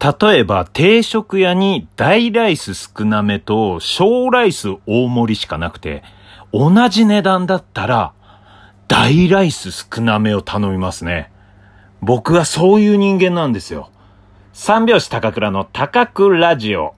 [0.00, 6.02] 例えば定食屋に大ライス少なめと小ライス大盛りしかなくて、
[6.52, 8.14] 同じ値段だったら
[8.88, 11.30] 大ライス少なめを頼みますね。
[12.00, 13.90] 僕はそういう人間なんですよ。
[14.54, 16.94] 三拍子高倉の高倉ラジオ。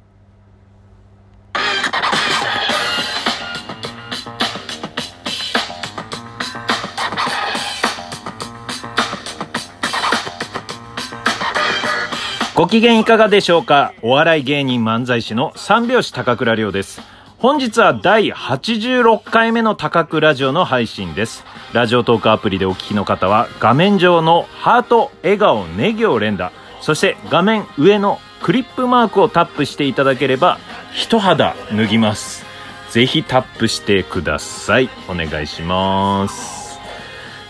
[12.63, 13.93] ご機嫌いかがでしょうか？
[14.03, 17.03] お笑い芸人漫才師の三拍子高倉涼です。
[17.39, 21.45] 本日は第86回目の高倉ラジオの配信です。
[21.73, 30.59] ラジオトークアプリでお聞きの方は画面上のハート、笑顔、ネギを連打、そして画面上のクリップマークをタップしていただければ
[30.95, 32.47] 一肌脱ぎます。
[32.91, 34.89] ぜひタップしてください。
[35.09, 36.79] お願いします。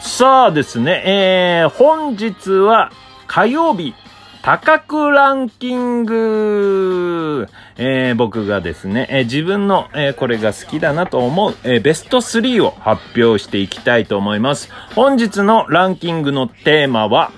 [0.01, 2.91] さあですね、えー、本日は
[3.27, 3.95] 火曜日
[4.43, 14.69] 高くランキング、えー、僕がですね、えー、自分の、えー、これが好きだなと思う、えベスト3を発表していきたいと思います。
[14.97, 17.31] 本日のランキングのテーマは、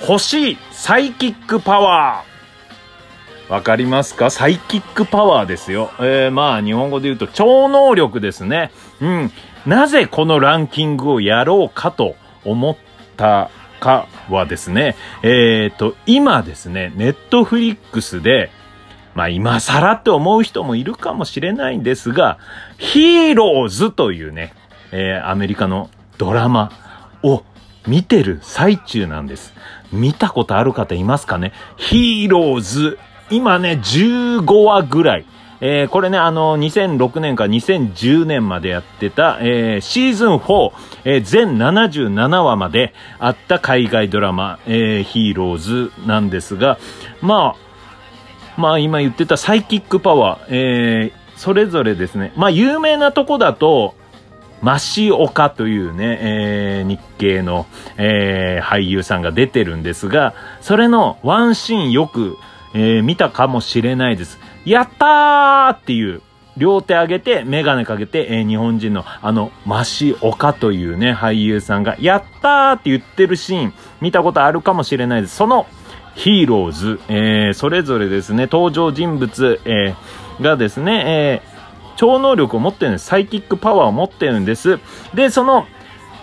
[0.00, 3.52] 欲しいサイキックパワー。
[3.52, 4.30] わかりますか？
[4.30, 5.90] サイキックパワーですよ。
[6.00, 8.72] えまあ、日本語で言うと超能力ですね。
[9.00, 9.32] うん。
[9.66, 12.76] なぜこのランキングをやろうかと思っ
[13.16, 13.50] た
[13.80, 18.50] かはですね、えっ、ー、と、今ですね、ネットフリックスで、
[19.14, 22.38] まあ今更って思う人もいるかもしれないんですが、
[22.78, 24.54] ヒーローズというね、
[24.92, 26.70] えー、アメリカのドラマ
[27.22, 27.42] を
[27.86, 29.52] 見てる最中なんです。
[29.90, 31.52] 見たことある方いますかね？
[31.76, 32.98] ヒーローズ。
[33.30, 35.24] 今ね、15話ぐらい。
[35.60, 40.72] えー、これね、あの、2006年から2010年までやってた、えー、シーズン4、
[41.04, 46.78] えー、全77話まであった海外ドラマ、えー、ヒーローズなんですが、
[47.20, 47.70] まあ、
[48.60, 53.94] まあ今言ってたサイキックパワー、えー、それぞれですね、まあ有名なとこだと、
[54.62, 57.66] マシオカというね、えー、日系の、
[57.96, 62.36] えー、俳優さんが出てるんですが、それのワンシーンよく、
[62.74, 64.38] えー、見たかもしれないです。
[64.64, 66.22] やったーっていう、
[66.56, 75.36] 両手上げて、メガネかけて、えー、日本人のあの、マシオカというね、俳優さんが、やったーって言ってるシーン、見たことあるかもしれないです。
[75.36, 75.66] その、
[76.14, 83.06] ヒーローズ、えー、それぞれですね、登場人物、えー、がですね、えー、超能力を持ってるんです。
[83.06, 84.78] サイキックパワーを持ってるんです。
[85.14, 85.66] で、その、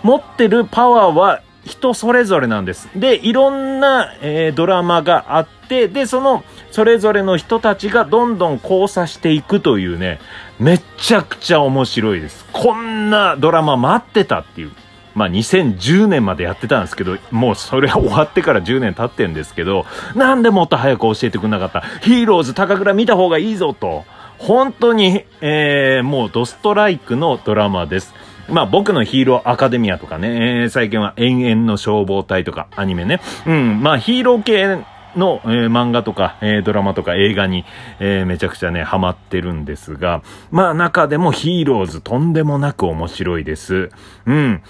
[0.02, 2.88] 持ってるパワーは人それぞれなんです。
[2.94, 10.20] で、いろんな、えー、ドラマがあって、で、その、それぞれの人たちがどんどん交差していくというね、
[10.58, 12.44] めちゃくちゃ面白いです。
[12.52, 14.72] こんなドラマ待ってたっていう。
[15.14, 21.80] まあ2010年までやってたんですけど、もうそれは終わってから10年経ってんですけど、なんでもっと早く教えてくれなかった。
[22.02, 24.04] ヒーローズ高倉見た方がいいぞと。
[24.38, 28.14] 本当に、えー、もうドストライクのドラマです。
[28.48, 33.20] まあ僕のヒーローアカデミアとかね、えー、最近は延々の消防隊とかアニメね。
[33.46, 34.78] うん、まあヒーロー系
[35.16, 37.64] の、えー、漫画とか、えー、ドラマとか映画に、
[38.00, 43.90] えー、めちゃくちゃね、ハマってるんですが、まあ中でもヒーローズとんでもなく面白いです。
[44.26, 44.62] うん。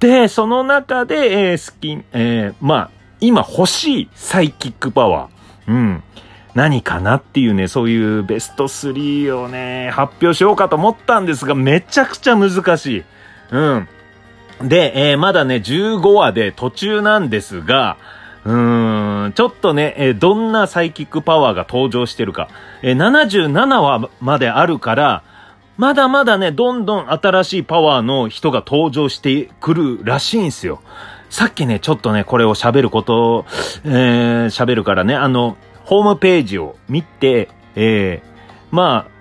[0.00, 2.90] で、その中で、えー、好き、えー、まあ、
[3.20, 5.72] 今欲しいサイキックパワー。
[5.72, 6.02] うん。
[6.54, 13.04] 何かなっていうね、そういうベスト3をね、発表しようかと思ったんですが、めちゃくちゃ難しい。
[13.50, 13.88] うん。
[14.62, 17.96] で、えー、まだね、15話で途中なんですが、
[18.44, 22.48] ちょっとね、え、どんなサイキックパワーが登場してるか。
[22.82, 25.22] えー、77話まであるから、
[25.76, 30.80] まだまだね、どんどん新しいパワーの人が登場してくるらしいんですよ。
[31.30, 33.46] さっきね、ちょっとね、これを喋ることを、
[33.84, 38.28] えー、喋るからね、あの、ホームページを見て、えー、
[38.70, 39.14] まあ、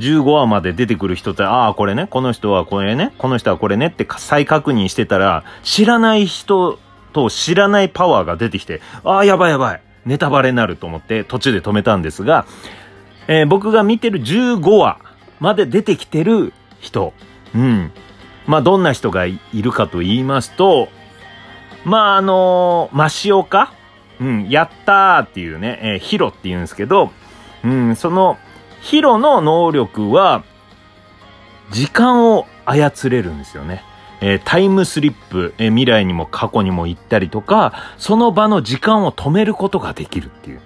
[0.00, 6.78] 15話まで出てくる人って、ああ、これね、この人はこれね、この人はこれねって再確認してたら、知らない人
[7.16, 12.44] と知らないパワーが出てきて、ああ、やばいやばい、ネタバレになると思って途中で止めたんですが、
[13.26, 14.98] えー、僕が見てる15話
[15.40, 17.14] まで出てきてる人、
[17.54, 17.90] うん。
[18.46, 20.88] まあ、どんな人がいるかと言いますと、
[21.86, 23.72] まあ、あのー、マシオカ
[24.20, 27.10] うん、やったーっていうね、えー、ヒロって言うんですけど、
[27.64, 28.38] うん、その、
[28.82, 30.44] ヒロの能力は、
[31.70, 33.82] 時間を操れるんですよね。
[34.20, 40.60] えー、タイムスリップ、えー、未来にも過去にも行ったりとか、その場の時間を止めることができるっていう。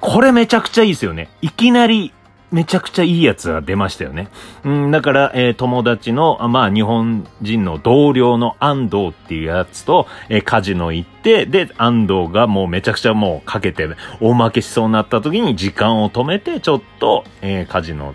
[0.00, 1.28] これめちゃくちゃいいですよね。
[1.42, 2.12] いきなり
[2.50, 4.28] めちゃくちゃいいやつが出ましたよね。
[4.64, 13.88] うん、だから、えー、友達の、まあ、日本人の同僚の安藤っていうやつと、えー、カジノ行って、で、安藤がもうめちゃくちゃもうかけて、
[14.20, 18.14] 大負けしそうになった時に時間を止めて、ちょっと、えー、カジノ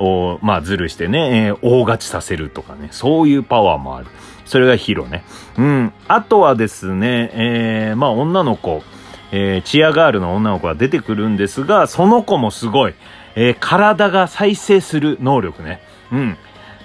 [0.00, 4.06] を、まあ、ずるしてね、えー、大勝ちさせるとかね、そういうパワーもある。
[4.46, 5.24] それがヒロね。
[5.58, 5.92] うん。
[6.08, 8.82] あとはですね、えー、まあ、女の子、
[9.30, 12.94] えー、チアガールの女の子が出てくるんですが、その子もすごい。
[13.36, 15.80] えー、体が再生する能力ね。
[16.10, 16.36] うん。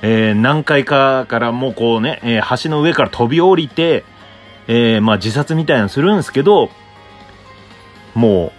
[0.02, 4.04] えー、何回かからもうこうね、えー、橋の上から飛び降りて、
[4.68, 6.70] えー、まあ自殺みたいなのするんですけど、
[8.14, 8.52] もう、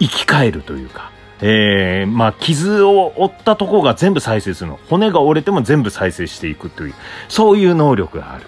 [0.00, 4.78] 生き返るというか、えー、まあ傷を負ったとこが全部再生するの。
[4.88, 6.94] 骨が折れても全部再生していくという、
[7.28, 8.46] そういう能力がある。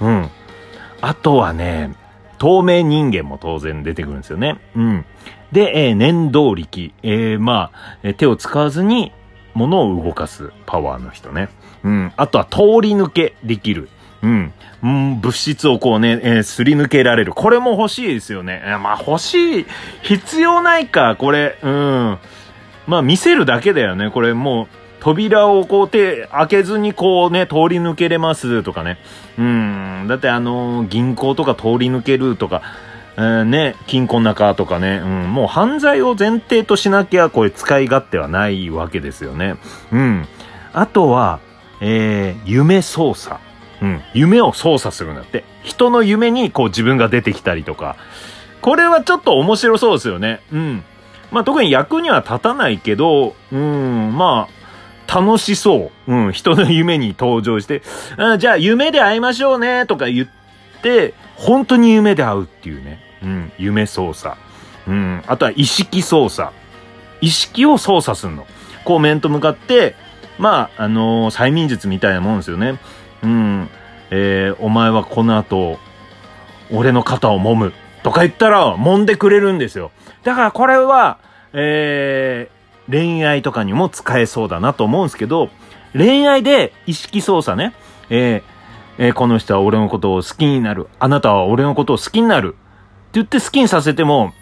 [0.00, 0.30] うん。
[1.00, 1.94] あとはね、
[2.38, 4.60] 透明人間も当然出てくるんですよね。
[4.74, 5.04] うん。
[5.52, 6.92] で、えー、念動力。
[7.02, 9.12] えー、まあ、え、手を使わずに
[9.54, 11.48] 物を動かすパワーの人ね。
[11.82, 12.12] うん。
[12.16, 13.88] あとは通り抜けできる。
[14.22, 14.52] うん。
[14.82, 17.32] うん、物質をこうね、えー、すり抜けられる。
[17.32, 18.62] これも欲しいですよね。
[18.64, 19.66] えー、まあ欲しい。
[20.02, 21.58] 必要ないか、これ。
[21.62, 22.18] うん。
[22.86, 24.10] まあ見せるだけだよね。
[24.10, 24.66] これもう、
[25.00, 28.98] 扉をこう手開けずにこうね、通り抜けれますとかね。
[29.38, 30.06] うん。
[30.08, 32.62] だってあのー、銀行とか通り抜けるとか、
[33.16, 39.56] えー、ね、金庫の中とかね、うん、もう犯罪を前提としなきゃこれ使い勝手はないわけですよね。
[39.92, 40.26] うん。
[40.72, 41.40] あとは、
[41.80, 43.40] えー、夢操作。
[43.82, 44.02] うん。
[44.14, 45.44] 夢を操作するんだって。
[45.62, 47.96] 人の夢にこう自分が出てきたりとか。
[48.60, 50.40] これはちょっと面白そうですよね。
[50.52, 50.84] うん。
[51.30, 56.12] まあ特に役には立たないけど、うん、まあ、楽しそう。
[56.12, 57.82] うん、人の夢に登場して、
[58.16, 60.28] あじゃあ夢で会いましょうねとか言っ
[60.82, 63.00] て、本当に夢で会うっていうね。
[63.22, 64.36] うん、夢操作。
[64.86, 66.52] うん、あとは意識操作。
[67.20, 68.46] 意識を操作するの。
[68.84, 69.94] こう面と向かって、
[70.38, 72.78] まあ、あのー、催眠術みたいなもんですよね。
[73.22, 73.68] うん、
[74.10, 75.78] えー、お前はこの後、
[76.70, 77.72] 俺の肩を揉む。
[78.02, 79.90] とか言ったら、揉んでくれるんですよ。
[80.22, 81.18] だからこれは、
[81.52, 85.50] えー、恋愛とかにも使えそうだなと思うんですけど、
[85.92, 87.74] 恋愛で意識操作ね。
[88.10, 90.88] えー、えー、この人は俺のことを好きになる。
[90.98, 92.48] あなたは俺のことを好きになる。
[92.48, 92.56] って
[93.14, 94.32] 言って好きにさせても、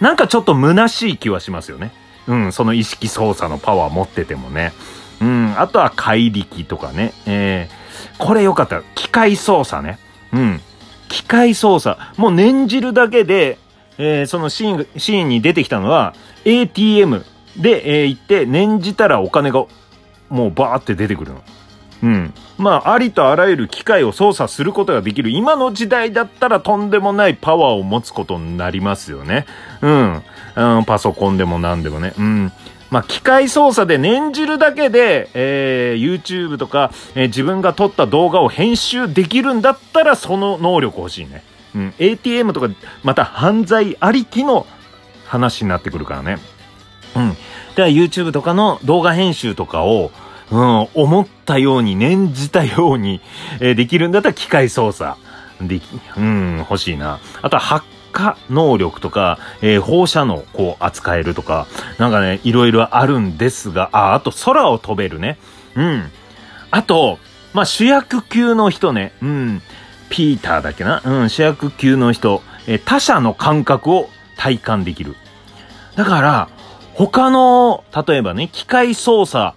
[0.00, 1.92] なんかちょっと虚しい気はしますよね。
[2.26, 4.72] うん、その意識操作のパワー持っててもね。
[5.20, 7.12] うん、あとは怪力とかね。
[7.26, 7.79] えー、
[8.18, 8.82] これよかった。
[8.94, 9.98] 機械操作ね。
[10.32, 10.60] うん。
[11.08, 11.98] 機械操作。
[12.16, 13.58] もう念じるだけで、
[13.98, 16.14] えー、そのシーン、シーンに出てきたのは、
[16.44, 17.24] ATM
[17.56, 19.66] で、えー、行って、念じたらお金が、
[20.28, 21.42] もうバーって出てくるの。
[22.02, 22.34] うん。
[22.56, 25.30] まあ、ありとあらゆる機械を操作することができる。
[25.30, 29.46] 今の時代だったらとんでもないパワーを持つことになりますよね。
[29.82, 30.22] うん。
[30.56, 32.14] うん、パソコンでも何でもね。
[32.18, 32.52] うん。
[32.90, 41.44] まあ、機械操作で念じるだけで、えー、YouTube とか、えー、自分が撮った動画を編集できるんだったら、その能力欲しいね。
[41.74, 41.94] うん。
[41.98, 42.68] ATM とか、
[43.04, 44.66] また犯罪ありきの
[45.26, 46.38] 話になってくるからね。
[47.14, 47.36] うん。
[47.76, 50.10] では YouTube とかの動画編集とかを、
[50.50, 53.20] うん、思ったように、念じたように、
[53.60, 55.16] えー、できるんだったら機械操作。
[55.60, 57.20] でき、うん、欲しいな。
[57.42, 61.66] あとは発火能力とか、えー、放射能こう扱えるとか、
[61.98, 65.38] なんかね、いろいろあるんですが、あ、あと空を飛べるね。
[65.74, 66.10] うん。
[66.70, 67.18] あと、
[67.52, 69.12] まあ、主役級の人ね。
[69.22, 69.62] うん。
[70.08, 72.42] ピーターだけなうん、主役級の人。
[72.66, 75.16] えー、他者の感覚を体感できる。
[75.96, 76.48] だから、
[76.94, 79.56] 他の、例えばね、機械操作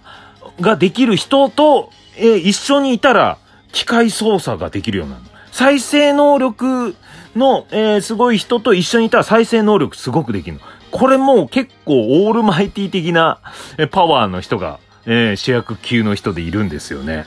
[0.60, 3.38] ができる人と、えー、一緒にいたら、
[3.72, 5.24] 機械操作ができるようになる。
[5.54, 6.96] 再生能力
[7.36, 10.60] の、えー、すごい人と一緒にいたら再生能力すごくできるの。
[10.90, 13.38] これも結構オールマイティ的な、
[13.78, 17.24] えパワーの人が、えー、主役級の人でいるんですよね。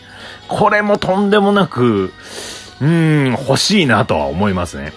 [0.50, 2.12] これもとんでもなく、
[2.82, 4.92] うん、欲しいなとは思いますね。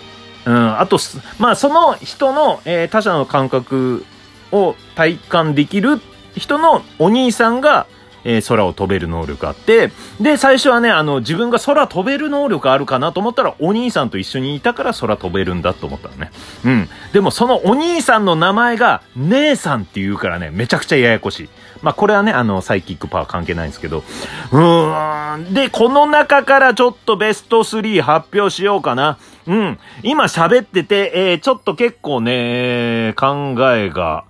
[0.45, 0.99] うん、あと、
[1.39, 4.05] まあ、その人の、えー、他者の感覚
[4.51, 6.01] を体感できる
[6.35, 7.87] 人のお兄さんが、
[8.25, 16.31] えー、空を飛べる能力あって、で、最初はね、あの、自分が空飛べる能力あるかなと思ったら、お兄さんと一緒にいたから空飛べるんだと思ったのね。
[16.65, 16.89] うん。
[17.12, 21.49] でも、そのお兄さんの名前が、姉さんって言うからね、めちゃくちゃややこしい。
[21.83, 24.05] まあ、これはね、あの、サイキックパワー関係ないんですけど。
[24.53, 25.55] うーん。
[25.55, 29.19] で、この中からちょっとベスト3発表しようかな。
[29.47, 29.79] うん。
[30.03, 34.25] 今喋ってて、えー、ちょっと結構ね、考えが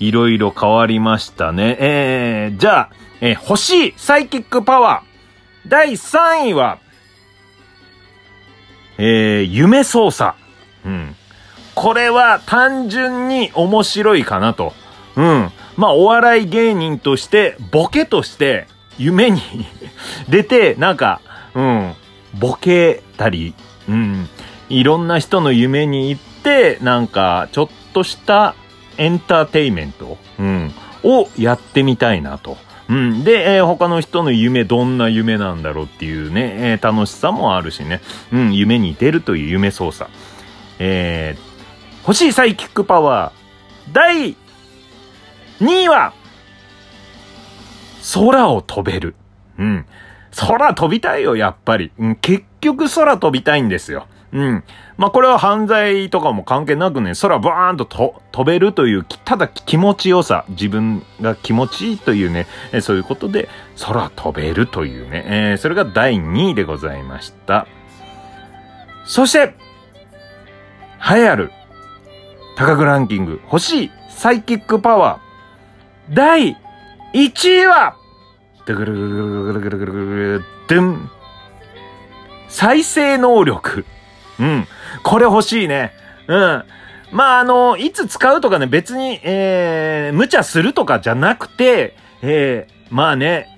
[0.00, 1.76] いろいろ変わりましたね。
[1.78, 5.68] えー、じゃあ、えー、欲しいサイキックパワー。
[5.68, 6.78] 第3位は、
[8.98, 10.36] えー、夢操作。
[10.84, 11.16] うん。
[11.74, 14.72] これは単純に面白いかなと。
[15.16, 15.50] うん。
[15.76, 18.66] まあ、お笑い芸人として、ボケとして、
[18.98, 19.40] 夢に
[20.28, 21.20] 出て、なんか、
[21.54, 21.94] うん、
[22.34, 23.54] ボケたり、
[23.88, 24.28] うん、
[24.68, 28.54] いろんな人の夢に行って、なんか、ちょっとした
[28.98, 32.56] エンターテイメント、うん、をやってみたいなと。
[32.88, 33.24] うん。
[33.24, 38.00] で、えー、他の人の夢、どんな夢なんだろうっていうね、えー、楽しさもあるしね。
[38.32, 40.10] うん、夢に出るという夢操作。
[40.78, 44.36] えー、欲しいサイキックパワー、第
[45.60, 46.12] 2位は、
[48.14, 49.14] 空を飛べる。
[49.58, 49.86] うん。
[50.36, 51.92] 空飛びたいよ、やっぱり。
[51.98, 54.06] うん、結局空飛びたいんですよ。
[54.34, 54.64] うん。
[54.96, 63.48] まあ、これは犯罪とかも関係なくね、空バーンとと飛べるという、ただ気持ちよさ、自分が気持ちいいというね、えそういうことで、
[63.80, 67.68] 空飛べるというね、えー、それが第2位でございました。
[69.06, 69.54] そして、
[70.98, 71.52] 栄えある、
[72.56, 76.56] 高くランキング、欲しいサイキックパワー、第
[77.12, 77.96] 1位は、
[78.66, 81.10] ぐるぐるぐるぐるぐるぐるぐるぐるん。
[82.48, 83.84] 再生能力。
[84.38, 84.66] うん。
[85.02, 85.92] これ欲しいね。
[86.26, 86.64] うん。
[87.12, 93.48] まあ、あの、いつ使うとかね、別に、えー、無茶するとかじゃなくて、えー、まあね、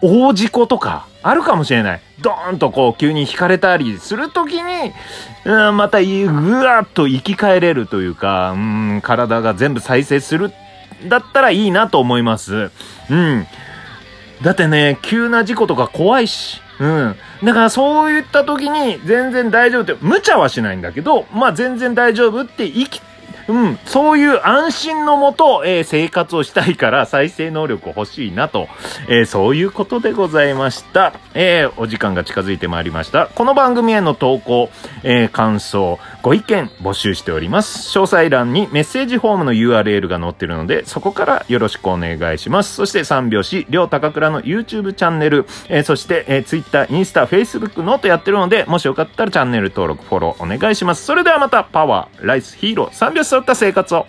[0.00, 2.00] 大事故とか、あるかもしれない。
[2.20, 4.92] ドーンとこう、急に引かれたりするときに、
[5.44, 10.52] うん、また、ぐわっと生き返れるというか、うん、体が全部再生する、
[11.06, 12.70] だったらいいなと思います。
[13.10, 13.46] うん。
[14.42, 17.16] だってね、急な事故とか怖いし、うん。
[17.44, 23.00] だからそういった時に全然大丈夫って、無茶はしないんだけど、まあ全然大丈夫って生き
[23.48, 28.68] うん、そういう安心のもと、えー、生活をしたいから再生能力欲しいなと、
[29.08, 31.12] えー、そういうことでございました。
[31.34, 33.26] えー、お時間が近づいてまいりました。
[33.26, 34.70] この番組への投稿、
[35.02, 37.98] え感想、ご意見募集しております。
[37.98, 42.74] 詳細欄にメッセージフォームの URL が載ってるので、そこからよろしくお願いします。
[42.74, 51.04] そして三拍子、りょうたかくらの YouTube チャンネル、えそして、え Twitter、インスタ、Facebook、 note やってるので、もしよかったらチャンネル登録、フォローお願いします。
[51.04, 54.06] それではまた、パワー、ライス、ヒーロー、三拍子揃った生活を。